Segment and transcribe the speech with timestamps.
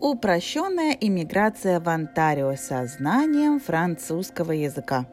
[0.00, 5.06] Упрощенная иммиграция в Онтарио со знанием французского языка.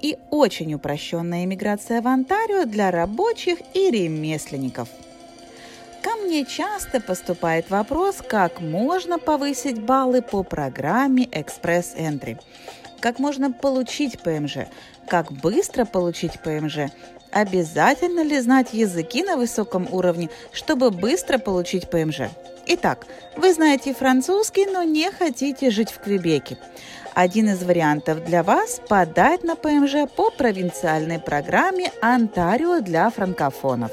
[0.00, 4.88] И очень упрощенная иммиграция в Онтарио для рабочих и ремесленников.
[6.02, 12.40] Ко мне часто поступает вопрос, как можно повысить баллы по программе Express Entry.
[12.98, 14.66] Как можно получить ПМЖ?
[15.06, 16.90] Как быстро получить ПМЖ?
[17.30, 22.22] Обязательно ли знать языки на высоком уровне, чтобы быстро получить ПМЖ?
[22.72, 23.04] Итак,
[23.36, 26.56] вы знаете французский, но не хотите жить в Квебеке.
[27.14, 33.90] Один из вариантов для вас– подать на ПМЖ по провинциальной программе «Онтарио для франкофонов»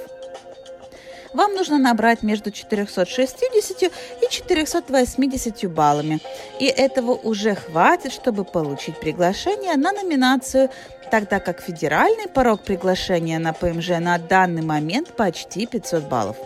[1.33, 6.19] вам нужно набрать между 460 и 480 баллами.
[6.59, 10.69] И этого уже хватит, чтобы получить приглашение на номинацию,
[11.11, 16.38] тогда как федеральный порог приглашения на ПМЖ на данный момент почти 500 баллов.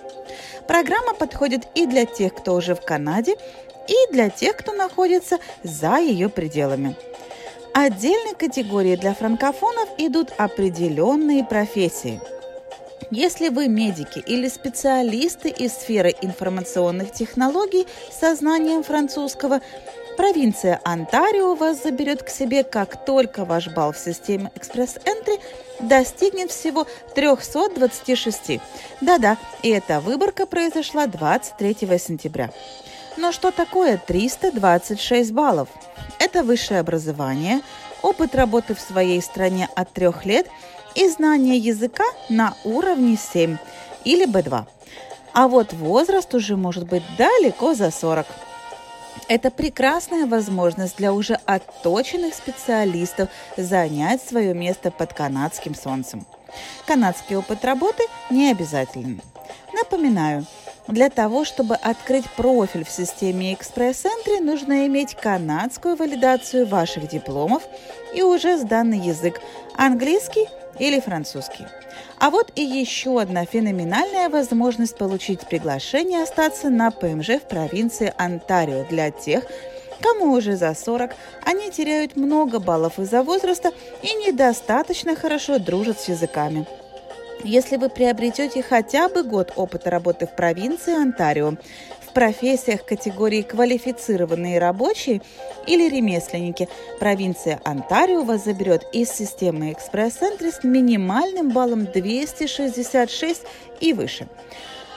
[0.67, 3.35] Программа подходит и для тех, кто уже в Канаде,
[3.87, 6.95] и для тех, кто находится за ее пределами.
[7.73, 12.21] Отдельной категории для франкофонов идут определенные профессии.
[13.11, 19.61] Если вы медики или специалисты из сферы информационных технологий со знанием французского,
[20.17, 25.39] провинция Онтарио вас заберет к себе, как только ваш балл в системе Entry
[25.79, 28.61] достигнет всего 326.
[29.01, 32.51] Да-да, и эта выборка произошла 23 сентября.
[33.17, 35.69] Но что такое 326 баллов?
[36.19, 37.61] Это высшее образование,
[38.01, 40.47] опыт работы в своей стране от трех лет
[40.95, 43.57] и знание языка на уровне 7
[44.05, 44.65] или B2.
[45.33, 48.25] А вот возраст уже может быть далеко за 40.
[49.27, 56.25] Это прекрасная возможность для уже отточенных специалистов занять свое место под канадским солнцем.
[56.85, 59.21] Канадский опыт работы не обязателен.
[59.73, 60.45] Напоминаю,
[60.87, 67.63] для того, чтобы открыть профиль в системе Express Entry, нужно иметь канадскую валидацию ваших дипломов
[68.13, 69.39] и уже сданный язык
[69.75, 70.47] английский
[70.79, 71.65] или французский.
[72.19, 78.85] А вот и еще одна феноменальная возможность получить приглашение остаться на ПМЖ в провинции Онтарио
[78.89, 79.43] для тех,
[80.01, 81.11] кому уже за 40,
[81.45, 86.67] они теряют много баллов из-за возраста и недостаточно хорошо дружат с языками.
[87.43, 91.53] Если вы приобретете хотя бы год опыта работы в провинции Онтарио,
[92.01, 95.21] в профессиях категории «квалифицированные рабочие»
[95.65, 96.67] или «ремесленники»
[96.99, 103.41] провинция Онтарио вас заберет из системы экспресс-центра с минимальным баллом 266
[103.79, 104.27] и выше.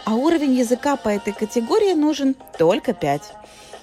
[0.05, 3.23] А уровень языка по этой категории нужен только 5.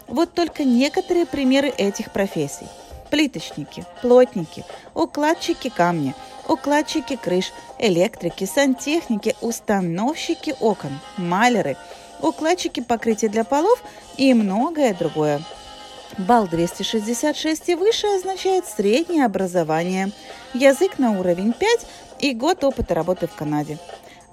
[0.07, 2.67] Вот только некоторые примеры этих профессий.
[3.09, 6.13] Плиточники, плотники, укладчики камня–
[6.51, 11.77] укладчики крыш, электрики, сантехники, установщики окон, маляры,
[12.21, 13.81] укладчики покрытия для полов
[14.17, 15.41] и многое другое.
[16.17, 20.11] Балл 266 и выше означает среднее образование,
[20.53, 21.87] язык на уровень 5
[22.19, 23.77] и год опыта работы в Канаде.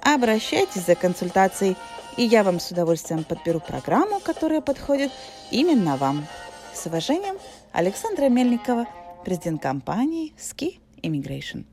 [0.03, 1.77] Обращайтесь за консультацией,
[2.17, 5.13] и я вам с удовольствием подберу программу, которая подходит
[5.53, 6.27] именно вам.
[6.75, 7.37] С уважением,
[7.71, 8.87] Александра Мельникова,
[9.25, 11.65] президент компании Ski Immigration.